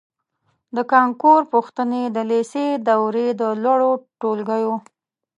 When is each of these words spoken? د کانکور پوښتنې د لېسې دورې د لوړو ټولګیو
د 0.75 0.77
کانکور 0.91 1.41
پوښتنې 1.53 2.03
د 2.15 2.17
لېسې 2.29 2.67
دورې 2.87 3.27
د 3.41 3.43
لوړو 3.63 3.91
ټولګیو 4.19 4.73